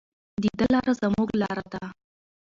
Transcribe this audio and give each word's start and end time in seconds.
د 0.41 0.43
ده 0.59 0.65
لاره 0.73 0.93
زموږ 1.01 1.29
لاره 1.41 1.65
ده. 1.73 1.83